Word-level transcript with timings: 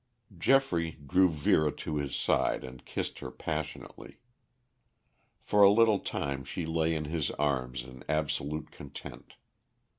Geoffrey 0.35 0.93
drew 1.05 1.29
Vera 1.29 1.71
to 1.73 1.97
his 1.97 2.15
side 2.15 2.63
and 2.63 2.85
kissed 2.85 3.19
her 3.19 3.29
passionately. 3.29 4.17
For 5.43 5.61
a 5.61 5.69
little 5.69 5.99
time 5.99 6.43
she 6.43 6.65
lay 6.65 6.95
in 6.95 7.05
his 7.05 7.29
arms 7.37 7.83
in 7.83 8.03
absolute 8.09 8.71
content. 8.71 9.35